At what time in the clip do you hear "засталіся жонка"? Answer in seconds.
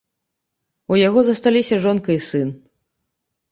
1.27-2.09